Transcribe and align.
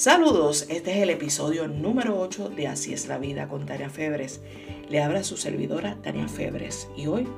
Saludos, 0.00 0.64
este 0.70 0.92
es 0.92 1.02
el 1.02 1.10
episodio 1.10 1.68
número 1.68 2.18
8 2.18 2.48
de 2.48 2.68
Así 2.68 2.94
es 2.94 3.06
la 3.06 3.18
vida 3.18 3.48
con 3.48 3.66
Tania 3.66 3.90
Febres. 3.90 4.40
Le 4.88 5.02
habla 5.02 5.22
su 5.22 5.36
servidora 5.36 5.96
Tania 5.96 6.26
Febres 6.26 6.88
y 6.96 7.06
hoy 7.06 7.28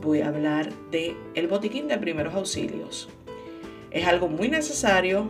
voy 0.00 0.22
a 0.22 0.28
hablar 0.28 0.72
de 0.90 1.14
el 1.34 1.46
botiquín 1.46 1.88
de 1.88 1.98
primeros 1.98 2.34
auxilios. 2.34 3.10
Es 3.90 4.06
algo 4.06 4.28
muy 4.28 4.48
necesario 4.48 5.28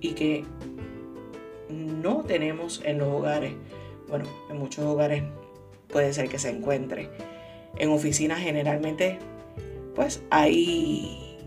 y 0.00 0.14
que 0.14 0.44
no 1.70 2.24
tenemos 2.24 2.82
en 2.84 2.98
los 2.98 3.06
hogares. 3.06 3.52
Bueno, 4.08 4.24
en 4.50 4.58
muchos 4.58 4.84
hogares 4.84 5.22
puede 5.86 6.12
ser 6.12 6.28
que 6.28 6.40
se 6.40 6.50
encuentre. 6.50 7.10
En 7.78 7.90
oficinas 7.90 8.40
generalmente 8.40 9.20
pues 9.94 10.20
hay 10.30 11.38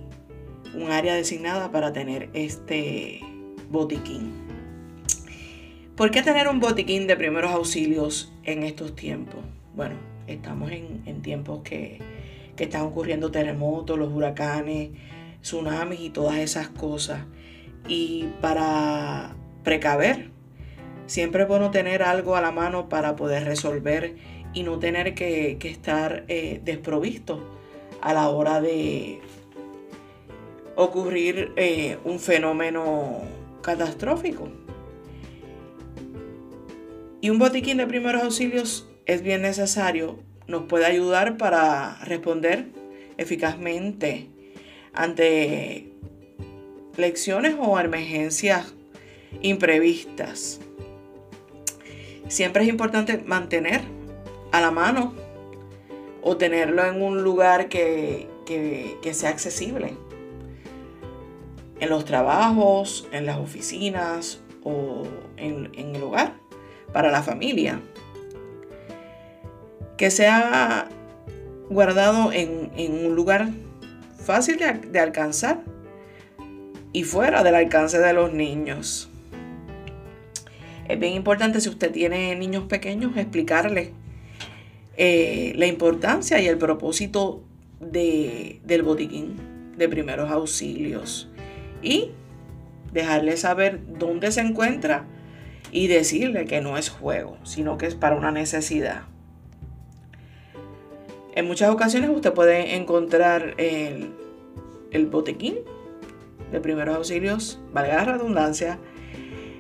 un 0.74 0.92
área 0.92 1.14
designada 1.14 1.74
para 1.74 1.92
tener 1.92 2.29
este 2.32 3.19
botiquín. 3.69 4.32
¿Por 5.96 6.11
qué 6.11 6.21
tener 6.21 6.47
un 6.47 6.60
botiquín 6.60 7.07
de 7.07 7.15
primeros 7.15 7.51
auxilios 7.51 8.32
en 8.43 8.64
estos 8.64 8.96
tiempos? 8.96 9.41
Bueno, 9.75 9.96
estamos 10.27 10.71
en, 10.71 11.21
tiempos 11.21 11.61
que, 11.64 12.00
que 12.55 12.63
están 12.63 12.83
ocurriendo 12.83 13.32
terremotos, 13.32 14.00
los 14.00 14.13
huracanes, 14.13 14.91
tsunamis 15.41 16.00
y 16.00 16.10
todas 16.10 16.37
esas 16.37 16.69
cosas. 16.69 17.21
Y 17.87 18.27
para 18.41 19.36
precaver, 19.63 20.29
siempre 21.05 21.43
es 21.43 21.47
bueno 21.47 21.71
tener 21.71 22.04
algo 22.04 22.36
a 22.36 22.41
la 22.41 22.51
mano 22.51 22.88
para 22.88 23.15
poder 23.15 23.43
resolver 23.46 24.15
y 24.54 24.63
no 24.63 24.79
tener 24.79 25.13
que, 25.15 25.57
estar 25.61 26.24
eh, 26.27 26.61
desprovisto 26.63 27.43
a 28.01 28.13
la 28.13 28.29
hora 28.29 28.61
de 28.61 29.19
ocurrir 30.75 31.51
eh, 31.57 31.97
un 32.05 32.19
fenómeno 32.19 33.22
catastrófico. 33.70 34.50
Y 37.22 37.30
un 37.30 37.38
botiquín 37.38 37.78
de 37.78 37.86
primeros 37.86 38.23
auxilios 38.23 38.89
es 39.06 39.22
bien 39.22 39.44
necesario, 39.44 40.20
nos 40.48 40.64
puede 40.64 40.86
ayudar 40.86 41.38
para 41.38 42.00
responder 42.06 42.70
eficazmente 43.17 44.28
ante 44.94 45.92
lecciones 46.97 47.56
o 47.59 47.80
emergencias 47.80 48.73
imprevistas. 49.42 50.59
Siempre 52.28 52.64
es 52.64 52.70
importante 52.70 53.20
mantener 53.20 53.81
a 54.52 54.62
la 54.62 54.72
mano 54.72 55.14
o 56.23 56.38
tenerlo 56.38 56.86
en 56.86 57.02
un 57.03 57.23
lugar 57.23 57.70
que, 57.70 58.28
que 58.45 59.14
sea 59.14 59.30
accesible 59.30 59.94
en 61.80 61.89
los 61.89 62.05
trabajos, 62.05 63.08
en 63.11 63.25
las 63.25 63.38
oficinas 63.38 64.41
o 64.63 65.03
en, 65.38 65.72
el 65.73 66.02
hogar, 66.03 66.33
para 66.94 67.11
la 67.11 67.23
familia. 67.23 67.80
Que 69.97 70.11
sea 70.11 70.88
guardado 71.69 72.31
en, 72.31 72.72
un 73.05 73.16
lugar 73.16 73.50
fácil 74.17 74.57
de, 74.57 74.73
de, 74.73 75.00
alcanzar 75.00 75.61
y 76.94 77.03
fuera 77.03 77.44
del 77.44 77.55
alcance 77.55 78.00
de 78.00 78.13
los 78.13 78.33
niños. 78.33 79.09
Es 80.88 81.00
bien 81.00 81.13
importante 81.13 81.61
si 81.61 81.69
usted 81.69 81.91
tiene 81.91 82.35
niños 82.35 82.63
pequeños 82.63 83.16
explicarles 83.16 83.91
eh, 85.02 85.53
la 85.55 85.67
importancia 85.67 86.41
y 86.41 86.47
el 86.47 86.57
propósito 86.57 87.41
de, 87.80 88.59
del 88.66 88.83
botiquín 88.83 89.38
de 89.77 89.88
primeros 89.88 90.30
auxilios 90.30 91.28
y 91.81 92.11
dejarle 92.91 93.38
saber 93.38 93.80
dónde 93.97 94.31
se 94.31 94.41
encuentra 94.41 95.05
y 95.72 95.88
decirle 95.88 96.45
que 96.45 96.61
no 96.61 96.77
es 96.77 96.90
juego, 96.90 97.38
sino 97.44 97.78
que 97.78 97.85
es 97.85 97.95
para 97.95 98.16
una 98.16 98.31
necesidad. 98.31 99.03
En 101.35 101.45
muchas 101.45 101.69
ocasiones 101.69 102.09
usted 102.09 102.34
puede 102.34 102.75
encontrar 102.75 103.53
el, 103.57 104.12
el 104.91 105.06
botequín 105.06 105.56
de 106.51 106.59
primeros 106.59 106.95
auxilios, 106.95 107.59
valga 107.72 107.97
la 107.97 108.06
redundancia, 108.06 108.79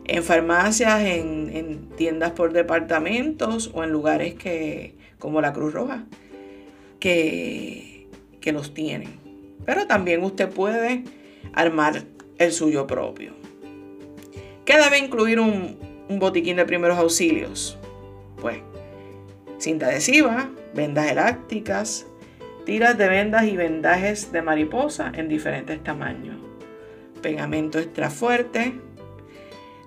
en 0.05 0.23
farmacias, 0.23 1.01
en, 1.01 1.89
tiendas 1.95 2.31
por 2.31 2.51
departamentos 2.51 3.69
o 3.73 3.83
en 3.83 3.91
lugares 3.91 4.33
que, 4.33 4.95
como 5.19 5.39
la 5.41 5.53
Cruz 5.53 5.73
Roja, 5.73 6.05
que, 6.99 8.07
que 8.41 8.51
los 8.51 8.73
tienen. 8.73 9.09
Pero 9.65 9.85
también 9.85 10.23
usted 10.23 10.49
puede 10.49 11.03
armar 11.53 12.03
el 12.37 12.51
suyo 12.51 12.87
propio. 12.87 13.33
¿Qué 14.65 14.77
debe 14.77 14.99
incluir 14.99 15.39
un, 15.39 15.77
botiquín 16.09 16.57
de 16.57 16.65
primeros 16.65 16.97
auxilios? 16.97 17.77
Pues 18.39 18.59
cinta 19.57 19.87
adhesiva, 19.87 20.49
vendas 20.73 21.11
elásticas, 21.11 22.05
tiras 22.65 22.97
de 22.97 23.09
vendas 23.09 23.45
y 23.45 23.57
vendajes 23.57 24.31
de 24.31 24.41
mariposa 24.41 25.11
en 25.15 25.27
diferentes 25.27 25.83
tamaños, 25.83 26.37
pegamento 27.21 27.79
extra 27.79 28.09
fuerte, 28.09 28.73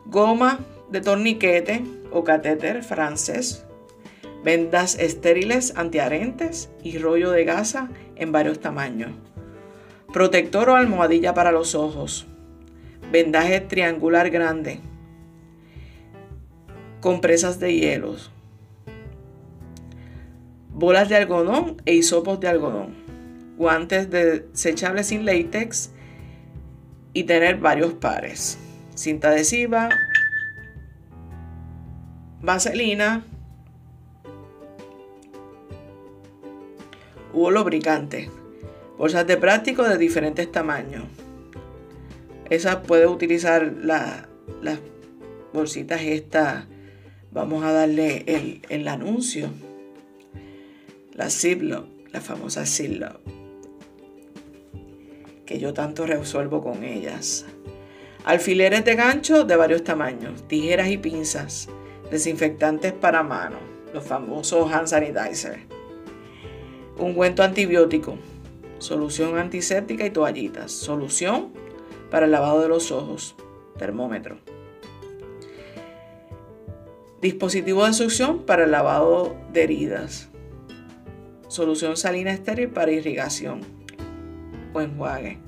goma 0.04 0.58
de 0.90 1.00
torniquete 1.00 1.84
o 2.10 2.24
catéter 2.24 2.82
francés, 2.82 3.64
vendas 4.44 4.98
estériles 4.98 5.74
antiarentes 5.76 6.70
y 6.82 6.98
rollo 6.98 7.30
de 7.30 7.44
gasa 7.44 7.88
en 8.16 8.32
varios 8.32 8.60
tamaños. 8.60 9.12
Protector 10.12 10.68
o 10.68 10.76
almohadilla 10.76 11.32
para 11.32 11.52
los 11.52 11.74
ojos. 11.74 12.26
Vendaje 13.10 13.60
triangular 13.60 14.28
grande. 14.28 14.80
Compresas 17.00 17.58
de 17.58 17.74
hielos. 17.74 18.30
Bolas 20.68 21.08
de 21.08 21.16
algodón 21.16 21.80
e 21.86 21.94
hisopos 21.94 22.40
de 22.40 22.48
algodón. 22.48 22.94
Guantes 23.56 24.10
desechables 24.10 25.06
sin 25.06 25.24
látex 25.24 25.92
y 27.14 27.24
tener 27.24 27.56
varios 27.58 27.94
pares. 27.94 28.58
Cinta 28.94 29.28
adhesiva. 29.28 29.88
Vaselina. 32.42 33.24
U 37.32 37.50
lubricante. 37.50 38.41
Bolsas 39.02 39.26
de 39.26 39.36
plástico 39.36 39.82
de 39.82 39.98
diferentes 39.98 40.52
tamaños. 40.52 41.02
Esa 42.48 42.82
puede 42.82 43.08
utilizar 43.08 43.72
las 43.82 44.28
bolsitas 45.52 46.02
estas. 46.02 46.66
Vamos 47.32 47.64
a 47.64 47.72
darle 47.72 48.60
el, 48.68 48.86
anuncio. 48.86 49.48
La 51.14 51.30
Ziploc, 51.30 51.86
la 52.12 52.20
famosa 52.20 52.64
Ziploc. 52.64 53.18
Que 55.46 55.58
yo 55.58 55.74
tanto 55.74 56.06
resuelvo 56.06 56.62
con 56.62 56.84
ellas. 56.84 57.44
Alfileres 58.24 58.84
de 58.84 58.94
gancho 58.94 59.42
de 59.42 59.56
varios 59.56 59.82
tamaños. 59.82 60.46
Tijeras 60.46 60.88
y 60.90 60.98
pinzas. 60.98 61.68
Desinfectantes 62.08 62.92
para 62.92 63.24
manos. 63.24 63.62
Los 63.92 64.04
famosos 64.04 64.72
hand 64.72 64.86
sanitizer. 64.86 65.58
Ungüento 66.98 67.42
antibiótico 67.42 68.16
solución 68.82 69.38
antiséptica 69.38 70.04
y 70.04 70.10
toallitas, 70.10 70.72
solución 70.72 71.52
para 72.10 72.26
el 72.26 72.32
lavado 72.32 72.60
de 72.60 72.68
los 72.68 72.90
ojos, 72.90 73.36
termómetro. 73.78 74.38
Dispositivo 77.20 77.86
de 77.86 77.92
succión 77.92 78.42
para 78.42 78.64
el 78.64 78.72
lavado 78.72 79.36
de 79.52 79.62
heridas. 79.62 80.28
Solución 81.46 81.96
salina 81.96 82.32
estéril 82.32 82.70
para 82.70 82.90
irrigación 82.90 83.60
o 84.74 84.80
enjuague. 84.80 85.38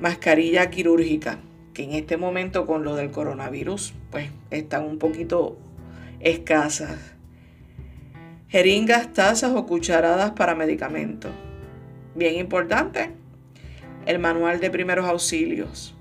Mascarilla 0.00 0.70
quirúrgica, 0.70 1.40
que 1.74 1.82
en 1.82 1.92
este 1.94 2.16
momento 2.16 2.64
con 2.64 2.84
lo 2.84 2.94
del 2.94 3.10
coronavirus, 3.10 3.92
pues 4.12 4.30
están 4.52 4.84
un 4.84 4.98
poquito 4.98 5.56
escasas. 6.20 7.14
Jeringas, 8.48 9.12
tazas 9.12 9.52
o 9.56 9.66
cucharadas 9.66 10.30
para 10.32 10.54
medicamentos 10.54 11.32
bien 12.14 12.36
importante, 12.36 13.10
el 14.06 14.18
manual 14.18 14.60
de 14.60 14.70
primeros 14.70 15.06
auxilios. 15.06 15.94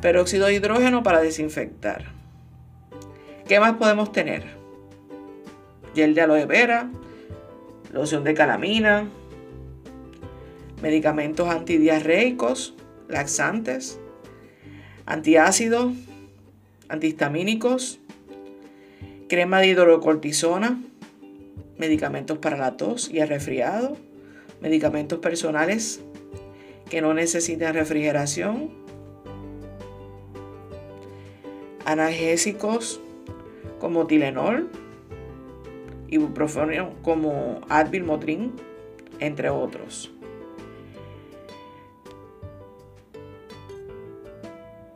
Peróxido 0.00 0.46
de 0.46 0.54
hidrógeno 0.54 1.02
para 1.02 1.20
desinfectar. 1.20 2.06
¿Qué 3.46 3.60
más 3.60 3.74
podemos 3.74 4.12
tener? 4.12 4.44
Gel 5.94 6.14
de 6.14 6.20
aloe 6.22 6.46
vera, 6.46 6.90
loción 7.92 8.24
de 8.24 8.34
calamina, 8.34 9.08
medicamentos 10.80 11.48
antidiarreicos, 11.48 12.74
laxantes, 13.08 14.00
antiácidos, 15.06 15.92
antihistamínicos, 16.88 18.00
crema 19.28 19.60
de 19.60 19.68
hidrocortisona, 19.68 20.80
medicamentos 21.78 22.38
para 22.38 22.56
la 22.56 22.76
tos 22.76 23.10
y 23.10 23.20
el 23.20 23.28
resfriado, 23.28 23.96
medicamentos 24.62 25.18
personales 25.18 26.00
que 26.88 27.02
no 27.02 27.12
necesitan 27.12 27.74
refrigeración, 27.74 28.70
analgésicos 31.84 33.00
como 33.80 34.06
Tilenol, 34.06 34.70
ibuprofeno 36.08 36.94
como 37.02 37.60
Advil, 37.68 38.04
Motrin, 38.04 38.52
entre 39.18 39.50
otros. 39.50 40.12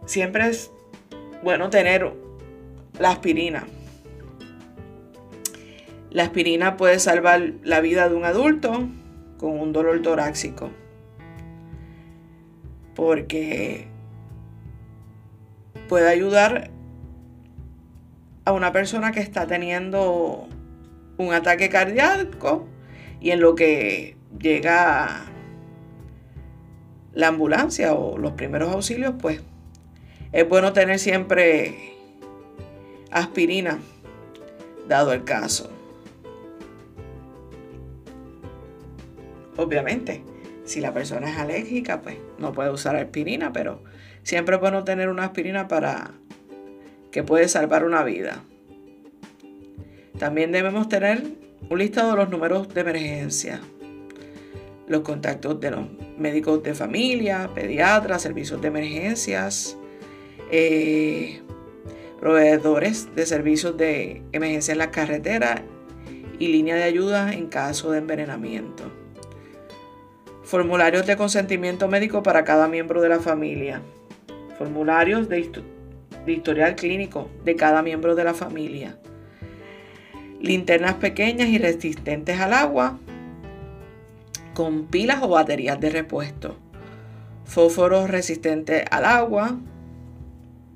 Siempre 0.04 0.48
es 0.48 0.70
bueno 1.42 1.68
tener 1.70 2.12
la 3.00 3.10
aspirina. 3.10 3.66
La 6.10 6.24
aspirina 6.24 6.76
puede 6.76 6.98
salvar 7.00 7.54
la 7.64 7.80
vida 7.80 8.08
de 8.08 8.14
un 8.14 8.24
adulto 8.24 8.88
con 9.38 9.58
un 9.58 9.72
dolor 9.72 10.00
torácico. 10.02 10.70
Porque 12.94 13.88
puede 15.88 16.08
ayudar 16.08 16.70
a 18.44 18.52
una 18.52 18.72
persona 18.72 19.12
que 19.12 19.20
está 19.20 19.46
teniendo 19.46 20.48
un 21.18 21.32
ataque 21.32 21.68
cardíaco 21.68 22.66
y 23.20 23.30
en 23.30 23.40
lo 23.40 23.54
que 23.54 24.16
llega 24.38 25.26
la 27.12 27.28
ambulancia 27.28 27.94
o 27.94 28.18
los 28.18 28.32
primeros 28.32 28.72
auxilios, 28.72 29.14
pues 29.20 29.40
es 30.32 30.48
bueno 30.48 30.72
tener 30.72 30.98
siempre 30.98 31.94
aspirina, 33.10 33.78
dado 34.86 35.12
el 35.12 35.24
caso. 35.24 35.75
Obviamente, 39.56 40.22
si 40.64 40.80
la 40.80 40.92
persona 40.92 41.30
es 41.30 41.38
alérgica, 41.38 42.02
pues 42.02 42.16
no 42.38 42.52
puede 42.52 42.70
usar 42.70 42.96
aspirina, 42.96 43.52
pero 43.52 43.82
siempre 44.22 44.56
bueno 44.56 44.84
tener 44.84 45.08
una 45.08 45.24
aspirina 45.24 45.68
para 45.68 46.12
que 47.10 47.22
puede 47.22 47.48
salvar 47.48 47.84
una 47.84 48.04
vida. 48.04 48.42
También 50.18 50.52
debemos 50.52 50.88
tener 50.88 51.22
un 51.70 51.78
listado 51.78 52.10
de 52.10 52.16
los 52.16 52.30
números 52.30 52.72
de 52.72 52.80
emergencia, 52.80 53.60
los 54.88 55.02
contactos 55.02 55.60
de 55.60 55.70
los 55.70 55.86
médicos 56.18 56.62
de 56.62 56.74
familia, 56.74 57.50
pediatras, 57.54 58.22
servicios 58.22 58.60
de 58.60 58.68
emergencias, 58.68 59.76
eh, 60.50 61.42
proveedores 62.20 63.14
de 63.14 63.26
servicios 63.26 63.76
de 63.76 64.22
emergencia 64.32 64.72
en 64.72 64.78
la 64.78 64.90
carretera 64.90 65.62
y 66.38 66.48
línea 66.48 66.76
de 66.76 66.84
ayuda 66.84 67.32
en 67.32 67.46
caso 67.46 67.90
de 67.90 67.98
envenenamiento. 67.98 69.05
Formularios 70.46 71.04
de 71.06 71.16
consentimiento 71.16 71.88
médico 71.88 72.22
para 72.22 72.44
cada 72.44 72.68
miembro 72.68 73.02
de 73.02 73.08
la 73.08 73.18
familia. 73.18 73.82
Formularios 74.56 75.28
de, 75.28 75.50
historial 76.28 76.76
clínico 76.76 77.28
de 77.44 77.56
cada 77.56 77.82
miembro 77.82 78.14
de 78.14 78.22
la 78.22 78.32
familia. 78.32 78.96
Linternas 80.40 80.94
pequeñas 80.94 81.48
y 81.48 81.58
resistentes 81.58 82.38
al 82.38 82.52
agua, 82.52 82.96
con 84.54 84.86
pilas 84.86 85.18
o 85.20 85.28
baterías 85.28 85.80
de 85.80 85.90
repuesto, 85.90 86.56
fósforos 87.44 88.08
resistentes 88.08 88.84
al 88.92 89.04
agua, 89.04 89.58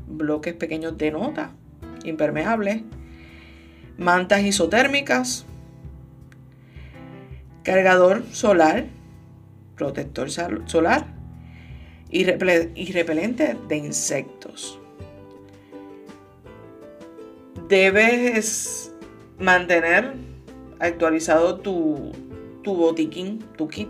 bloques 0.09 0.55
pequeños 0.55 0.99
de 0.99 1.13
nota 1.13 1.53
impermeables, 2.03 2.83
mantas 3.99 4.43
isotérmicas, 4.43 5.47
cargador 7.63 8.25
solar, 8.33 8.87
protector 9.81 10.31
solar 10.31 11.07
y, 12.11 12.25
repelente 12.25 13.57
de 13.67 13.77
insectos. 13.79 14.79
Debes 17.67 18.93
mantener 19.39 20.13
actualizado 20.81 21.61
tu, 21.61 22.13
botiquín, 22.63 23.39
tu 23.57 23.69
kit, 23.69 23.89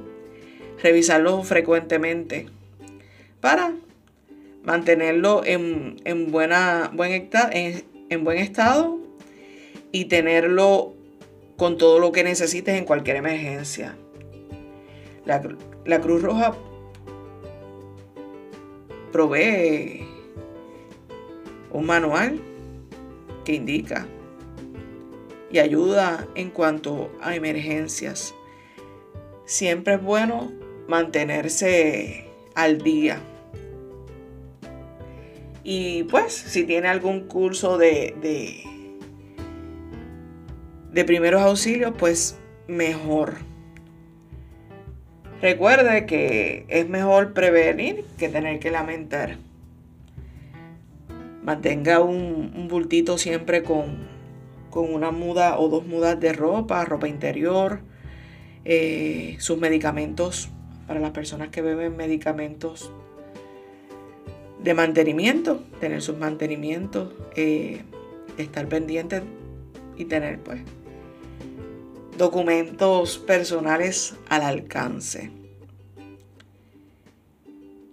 revisarlo 0.81 1.43
frecuentemente 1.43 2.47
para 3.41 3.75
mantenerlo 4.63 5.43
en, 5.45 5.97
buena, 6.31 6.93
buen, 6.95 7.29
en, 7.51 8.25
buen 8.25 8.39
estado 8.39 9.01
y 9.91 10.05
tenerlo 10.05 10.95
con 11.57 11.79
todo 11.79 11.99
lo 11.99 12.13
que 12.13 12.23
necesites 12.23 12.77
en 12.77 12.85
cualquier 12.85 13.17
emergencia. 13.17 13.97
La, 15.25 15.43
la 15.85 16.01
Cruz 16.01 16.23
Roja 16.23 16.55
provee 19.13 20.07
un 21.73 21.87
manual 21.87 22.41
que 23.45 23.55
indica 23.55 24.07
y 25.51 25.59
ayuda 25.59 26.29
en 26.35 26.51
cuanto 26.51 27.11
a 27.21 27.35
emergencias. 27.35 28.35
Siempre 29.45 29.95
es 29.95 30.03
bueno 30.03 30.53
mantenerse 30.87 32.31
al 32.55 32.79
día. 32.79 33.21
Y 35.65 36.05
pues 36.05 36.33
si 36.33 36.65
tiene 36.65 36.89
algún 36.89 37.27
curso 37.27 37.79
de, 37.79 38.15
de, 38.21 38.63
de 40.93 41.05
primeros 41.05 41.43
auxilios, 41.43 41.93
pues 41.99 42.39
mejor. 42.67 43.50
Recuerde 45.43 46.05
que 46.07 46.67
es 46.69 46.89
mejor 46.89 47.33
prevenir 47.33 48.05
que 48.19 48.29
tener 48.29 48.59
que 48.61 48.71
lamentar. 48.71 49.37
Mantenga 51.43 52.01
un, 52.01 52.69
bultito 52.69 53.19
siempre 53.19 53.63
con 53.63 54.11
con 54.71 54.95
una 54.95 55.11
muda 55.11 55.59
o 55.59 55.69
dos 55.69 55.85
mudas 55.85 56.19
de 56.21 56.33
ropa, 56.33 56.85
ropa 56.85 57.09
interior, 57.09 57.81
eh, 58.65 59.37
sus 59.41 59.59
medicamentos 59.59 60.49
para 60.87 61.01
las 61.01 61.11
personas 61.11 61.49
que 61.49 61.61
beben 61.61 61.97
medicamentos 61.97 62.93
de 64.63 64.75
mantenimiento, 64.75 65.63
tener 65.81 66.03
sus 66.03 66.17
mantenimientos, 66.19 67.13
eh, 67.35 67.83
estar 68.39 68.69
pendientes 68.69 69.23
y 69.97 70.05
tener 70.05 70.39
pues 70.39 70.61
documentos 72.17 73.19
personales 73.19 74.15
al 74.29 74.43
alcance. 74.43 75.31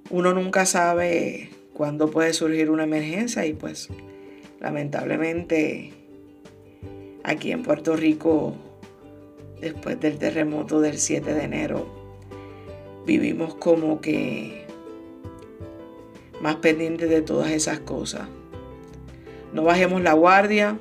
Uno 0.09 0.33
nunca 0.33 0.65
sabe 0.65 1.49
cuándo 1.73 2.09
puede 2.09 2.33
surgir 2.33 2.69
una 2.69 2.83
emergencia 2.83 3.45
y 3.45 3.53
pues 3.53 3.89
lamentablemente 4.59 5.93
aquí 7.23 7.51
en 7.51 7.63
Puerto 7.63 7.95
Rico 7.95 8.55
después 9.59 9.99
del 9.99 10.17
terremoto 10.17 10.79
del 10.81 10.97
7 10.97 11.33
de 11.33 11.43
enero. 11.43 11.87
Vivimos 13.05 13.55
como 13.55 14.01
que 14.01 14.65
más 16.41 16.55
pendientes 16.57 17.09
de 17.09 17.21
todas 17.21 17.51
esas 17.51 17.79
cosas. 17.79 18.27
No 19.53 19.63
bajemos 19.63 20.01
la 20.01 20.13
guardia, 20.13 20.77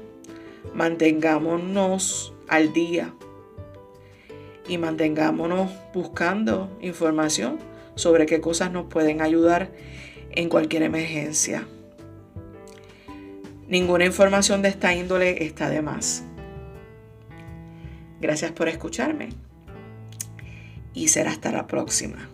mantengámonos 0.75 2.33
al 2.49 2.73
día 2.73 3.15
y 4.69 4.79
mantengámonos 4.79 5.71
buscando 5.95 6.77
información 6.81 7.59
sobre 7.95 8.27
qué 8.27 8.41
cosas 8.41 8.71
nos 8.71 8.87
pueden 8.87 9.23
ayudar 9.23 9.71
en 10.31 10.49
cualquier 10.49 10.83
emergencia. 10.83 11.67
Ninguna 13.69 14.05
información 14.05 14.63
de 14.63 14.69
esta 14.69 14.95
índole 14.95 15.45
está 15.45 15.69
de 15.69 15.83
más. 15.83 16.25
Gracias 18.21 18.53
por 18.53 18.69
escucharme 18.69 19.31
y 20.95 21.09
será 21.09 21.31
hasta 21.31 21.53
la 21.53 21.67
próxima. 21.67 22.29